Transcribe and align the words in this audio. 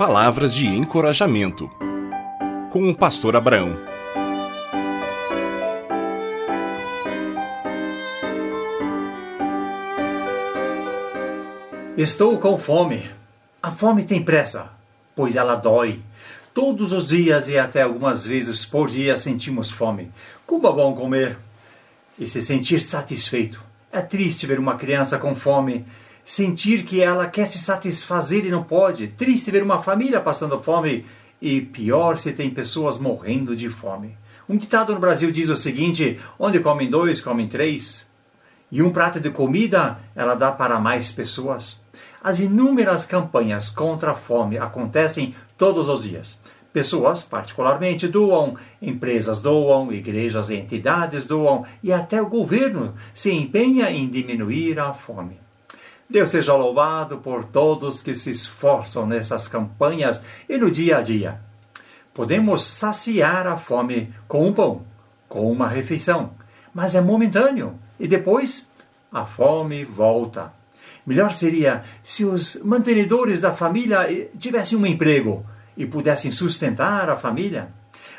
Palavras 0.00 0.54
de 0.54 0.66
encorajamento. 0.66 1.70
Com 2.72 2.88
o 2.88 2.94
pastor 2.94 3.36
Abraão. 3.36 3.76
Estou 11.98 12.38
com 12.38 12.58
fome. 12.58 13.10
A 13.62 13.70
fome 13.70 14.06
tem 14.06 14.24
pressa, 14.24 14.70
pois 15.14 15.36
ela 15.36 15.54
dói. 15.54 16.00
Todos 16.54 16.94
os 16.94 17.06
dias 17.06 17.50
e 17.50 17.58
até 17.58 17.82
algumas 17.82 18.24
vezes 18.24 18.64
por 18.64 18.88
dia 18.88 19.18
sentimos 19.18 19.70
fome. 19.70 20.10
Como 20.46 20.66
é 20.66 20.72
bom 20.72 20.94
comer 20.94 21.36
e 22.18 22.26
se 22.26 22.40
sentir 22.40 22.80
satisfeito. 22.80 23.62
É 23.92 24.00
triste 24.00 24.46
ver 24.46 24.58
uma 24.58 24.76
criança 24.76 25.18
com 25.18 25.36
fome, 25.36 25.84
sentir 26.30 26.84
que 26.84 27.02
ela 27.02 27.26
quer 27.26 27.44
se 27.46 27.58
satisfazer 27.58 28.46
e 28.46 28.50
não 28.50 28.62
pode. 28.62 29.08
Triste 29.08 29.50
ver 29.50 29.64
uma 29.64 29.82
família 29.82 30.20
passando 30.20 30.62
fome 30.62 31.04
e 31.42 31.60
pior 31.60 32.20
se 32.20 32.30
tem 32.30 32.48
pessoas 32.50 32.98
morrendo 32.98 33.56
de 33.56 33.68
fome. 33.68 34.16
Um 34.48 34.56
ditado 34.56 34.94
no 34.94 35.00
Brasil 35.00 35.32
diz 35.32 35.48
o 35.48 35.56
seguinte: 35.56 36.20
onde 36.38 36.60
comem 36.60 36.88
dois, 36.88 37.20
comem 37.20 37.48
três. 37.48 38.06
E 38.70 38.80
um 38.80 38.92
prato 38.92 39.18
de 39.18 39.28
comida 39.30 39.98
ela 40.14 40.36
dá 40.36 40.52
para 40.52 40.78
mais 40.78 41.10
pessoas. 41.10 41.80
As 42.22 42.38
inúmeras 42.38 43.04
campanhas 43.04 43.68
contra 43.68 44.12
a 44.12 44.14
fome 44.14 44.56
acontecem 44.56 45.34
todos 45.58 45.88
os 45.88 46.04
dias. 46.04 46.38
Pessoas, 46.72 47.22
particularmente, 47.22 48.06
doam, 48.06 48.56
empresas 48.80 49.40
doam, 49.40 49.92
igrejas 49.92 50.48
e 50.48 50.54
entidades 50.54 51.26
doam 51.26 51.66
e 51.82 51.92
até 51.92 52.22
o 52.22 52.28
governo 52.28 52.94
se 53.12 53.32
empenha 53.32 53.90
em 53.90 54.08
diminuir 54.08 54.78
a 54.78 54.92
fome. 54.92 55.49
Deus 56.10 56.30
seja 56.30 56.56
louvado 56.56 57.18
por 57.18 57.44
todos 57.44 58.02
que 58.02 58.16
se 58.16 58.30
esforçam 58.30 59.06
nessas 59.06 59.46
campanhas 59.46 60.20
e 60.48 60.58
no 60.58 60.68
dia 60.68 60.98
a 60.98 61.00
dia. 61.00 61.40
Podemos 62.12 62.62
saciar 62.62 63.46
a 63.46 63.56
fome 63.56 64.12
com 64.26 64.44
um 64.44 64.52
pão, 64.52 64.84
com 65.28 65.48
uma 65.48 65.68
refeição, 65.68 66.32
mas 66.74 66.96
é 66.96 67.00
momentâneo 67.00 67.78
e 67.98 68.08
depois 68.08 68.68
a 69.12 69.24
fome 69.24 69.84
volta. 69.84 70.52
Melhor 71.06 71.32
seria 71.32 71.84
se 72.02 72.24
os 72.24 72.56
mantenedores 72.56 73.40
da 73.40 73.54
família 73.54 74.28
tivessem 74.36 74.76
um 74.76 74.86
emprego 74.86 75.46
e 75.76 75.86
pudessem 75.86 76.32
sustentar 76.32 77.08
a 77.08 77.16
família. 77.16 77.68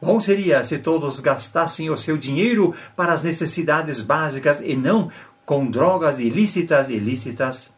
Bom 0.00 0.20
seria 0.20 0.62
se 0.62 0.78
todos 0.78 1.18
gastassem 1.18 1.90
o 1.90 1.96
seu 1.96 2.16
dinheiro 2.16 2.74
para 2.94 3.12
as 3.12 3.24
necessidades 3.24 4.00
básicas 4.02 4.60
e 4.60 4.76
não 4.76 5.10
com 5.44 5.70
drogas 5.70 6.18
ilícitas 6.18 6.88
e 6.88 6.94
ilícitas. 6.94 7.72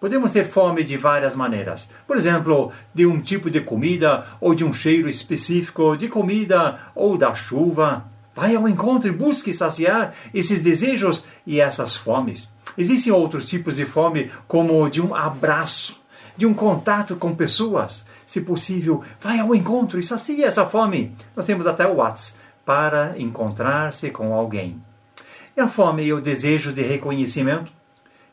Podemos 0.00 0.32
ter 0.32 0.46
fome 0.46 0.82
de 0.82 0.96
várias 0.96 1.36
maneiras. 1.36 1.90
Por 2.06 2.16
exemplo, 2.16 2.72
de 2.94 3.04
um 3.04 3.20
tipo 3.20 3.50
de 3.50 3.60
comida 3.60 4.26
ou 4.40 4.54
de 4.54 4.64
um 4.64 4.72
cheiro 4.72 5.10
específico 5.10 5.96
de 5.96 6.08
comida 6.08 6.78
ou 6.94 7.18
da 7.18 7.34
chuva. 7.34 8.06
Vai 8.34 8.56
ao 8.56 8.66
encontro 8.66 9.10
e 9.10 9.12
busque 9.12 9.52
saciar 9.52 10.14
esses 10.32 10.62
desejos 10.62 11.24
e 11.46 11.60
essas 11.60 11.96
fomes. 11.96 12.48
Existem 12.78 13.12
outros 13.12 13.48
tipos 13.48 13.76
de 13.76 13.84
fome, 13.84 14.30
como 14.48 14.88
de 14.88 15.02
um 15.02 15.14
abraço, 15.14 16.00
de 16.36 16.46
um 16.46 16.54
contato 16.54 17.16
com 17.16 17.34
pessoas. 17.34 18.06
Se 18.26 18.40
possível, 18.40 19.02
vai 19.20 19.38
ao 19.38 19.54
encontro 19.54 20.00
e 20.00 20.04
sacia 20.04 20.46
essa 20.46 20.64
fome. 20.64 21.14
Nós 21.36 21.44
temos 21.44 21.66
até 21.66 21.86
o 21.86 21.96
WhatsApp 21.96 22.38
para 22.64 23.18
encontrar-se 23.18 24.10
com 24.10 24.32
alguém. 24.32 24.80
E 25.56 25.60
a 25.60 25.68
fome 25.68 26.04
e 26.04 26.12
o 26.12 26.20
desejo 26.20 26.72
de 26.72 26.82
reconhecimento? 26.82 27.72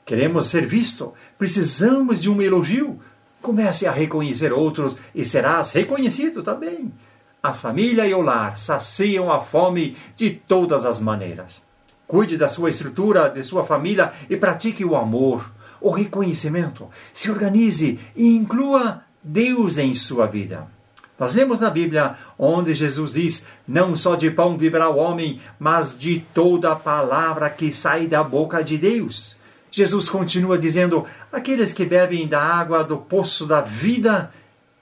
Queremos 0.05 0.47
ser 0.47 0.65
visto, 0.65 1.13
precisamos 1.37 2.21
de 2.21 2.29
um 2.29 2.41
elogio. 2.41 2.99
Comece 3.41 3.85
a 3.85 3.91
reconhecer 3.91 4.53
outros 4.53 4.97
e 5.13 5.25
serás 5.25 5.71
reconhecido 5.71 6.43
também. 6.43 6.93
A 7.41 7.53
família 7.53 8.05
e 8.07 8.13
o 8.13 8.21
lar 8.21 8.57
saciam 8.57 9.31
a 9.31 9.41
fome 9.41 9.95
de 10.15 10.31
todas 10.31 10.85
as 10.85 10.99
maneiras. 10.99 11.61
Cuide 12.07 12.37
da 12.37 12.47
sua 12.47 12.69
estrutura, 12.69 13.29
de 13.29 13.43
sua 13.43 13.63
família 13.63 14.13
e 14.29 14.37
pratique 14.37 14.83
o 14.85 14.95
amor, 14.95 15.51
o 15.81 15.89
reconhecimento. 15.89 16.89
Se 17.13 17.29
organize 17.29 17.99
e 18.15 18.35
inclua 18.35 19.03
Deus 19.21 19.77
em 19.77 19.93
sua 19.93 20.25
vida. 20.25 20.76
Nós 21.19 21.33
lemos 21.33 21.59
na 21.59 21.69
Bíblia 21.69 22.15
onde 22.37 22.73
Jesus 22.73 23.13
diz: 23.13 23.45
Não 23.67 23.95
só 23.95 24.15
de 24.15 24.29
pão 24.29 24.57
viverá 24.57 24.89
o 24.89 24.97
homem, 24.97 25.41
mas 25.59 25.97
de 25.97 26.19
toda 26.33 26.71
a 26.71 26.75
palavra 26.75 27.49
que 27.49 27.73
sai 27.73 28.07
da 28.07 28.23
boca 28.23 28.63
de 28.63 28.77
Deus. 28.77 29.35
Jesus 29.71 30.09
continua 30.09 30.57
dizendo: 30.57 31.05
Aqueles 31.31 31.73
que 31.73 31.85
bebem 31.85 32.27
da 32.27 32.41
água 32.41 32.83
do 32.83 32.97
poço 32.97 33.45
da 33.45 33.61
vida 33.61 34.31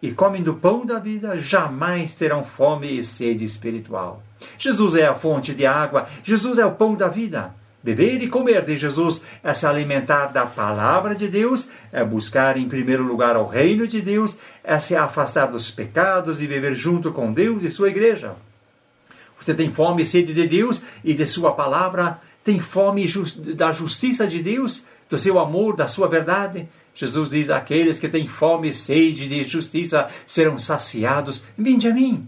e 0.01 0.11
comem 0.11 0.43
do 0.43 0.53
pão 0.53 0.85
da 0.85 0.99
vida 0.99 1.39
jamais 1.39 2.13
terão 2.13 2.43
fome 2.43 2.97
e 2.97 3.03
sede 3.03 3.45
espiritual. 3.45 4.21
Jesus 4.57 4.95
é 4.95 5.07
a 5.07 5.15
fonte 5.15 5.53
de 5.53 5.65
água, 5.65 6.07
Jesus 6.23 6.57
é 6.57 6.65
o 6.65 6.73
pão 6.73 6.95
da 6.95 7.07
vida. 7.07 7.53
Beber 7.85 8.19
e 8.23 8.27
comer 8.27 8.65
de 8.65 8.75
Jesus 8.75 9.21
é 9.43 9.53
se 9.53 9.67
alimentar 9.67 10.33
da 10.33 10.43
palavra 10.43 11.13
de 11.13 11.27
Deus, 11.27 11.69
é 11.93 12.03
buscar 12.03 12.57
em 12.57 12.67
primeiro 12.67 13.03
lugar 13.03 13.37
o 13.37 13.45
reino 13.45 13.87
de 13.87 14.01
Deus, 14.01 14.39
é 14.63 14.79
se 14.79 14.95
afastar 14.95 15.45
dos 15.51 15.69
pecados 15.69 16.41
e 16.41 16.47
viver 16.47 16.73
junto 16.73 17.11
com 17.11 17.31
Deus 17.31 17.63
e 17.63 17.69
sua 17.69 17.89
igreja. 17.89 18.33
Você 19.39 19.53
tem 19.53 19.71
fome 19.71 20.01
e 20.01 20.05
sede 20.07 20.33
de 20.33 20.47
Deus 20.47 20.81
e 21.03 21.13
de 21.13 21.27
sua 21.27 21.51
palavra? 21.51 22.19
Tem 22.43 22.59
fome 22.59 23.05
da 23.53 23.71
justiça 23.71 24.25
de 24.25 24.41
Deus, 24.41 24.83
do 25.07 25.19
seu 25.19 25.37
amor, 25.37 25.75
da 25.75 25.87
sua 25.87 26.07
verdade? 26.07 26.67
Jesus 26.95 27.29
diz: 27.29 27.51
Aqueles 27.51 27.99
que 27.99 28.09
têm 28.09 28.27
fome 28.27 28.69
e 28.69 28.73
sede 28.73 29.29
de 29.29 29.43
justiça 29.43 30.09
serão 30.25 30.57
saciados. 30.57 31.43
Vinde 31.55 31.87
a 31.87 31.93
mim. 31.93 32.27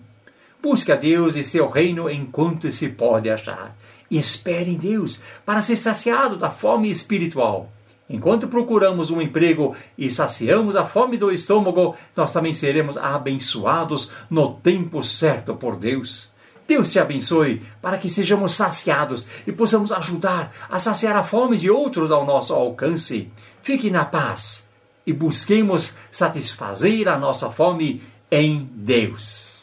Busque 0.62 0.91
a 0.91 0.95
Deus 0.95 1.35
e 1.35 1.44
seu 1.44 1.69
reino 1.69 2.09
enquanto 2.09 2.72
se 2.72 2.90
pode 2.90 3.29
achar. 3.29 3.75
E 4.09 4.18
espere 4.18 4.72
em 4.72 4.78
Deus 4.78 5.19
para 5.45 5.62
ser 5.62 5.75
saciado 5.75 6.38
da 6.38 6.50
fome 6.50 6.90
espiritual. 6.90 7.72
Enquanto 8.09 8.47
procuramos 8.47 9.12
um 9.12 9.22
emprego 9.22 9.75
e 9.97 10.09
saciamos 10.09 10.75
a 10.75 10.85
fome 10.85 11.18
do 11.18 11.31
estômago, 11.31 11.95
nós 12.16 12.31
também 12.31 12.53
seremos 12.53 12.97
abençoados 12.97 14.12
no 14.29 14.53
tempo 14.53 15.03
certo 15.03 15.56
por 15.56 15.75
Deus. 15.75 16.31
Deus 16.68 16.91
te 16.91 17.00
abençoe 17.00 17.62
para 17.81 17.97
que 17.97 18.09
sejamos 18.09 18.53
saciados 18.53 19.28
e 19.45 19.51
possamos 19.51 19.91
ajudar 19.91 20.53
a 20.69 20.79
saciar 20.79 21.16
a 21.16 21.24
fome 21.24 21.57
de 21.57 21.69
outros 21.69 22.12
ao 22.12 22.25
nosso 22.25 22.53
alcance. 22.53 23.29
Fique 23.62 23.89
na 23.89 24.06
paz 24.06 24.68
e 25.06 25.13
busquemos 25.13 25.95
satisfazer 26.12 27.07
a 27.07 27.18
nossa 27.18 27.50
fome 27.50 28.01
em 28.29 28.69
Deus. 28.74 29.56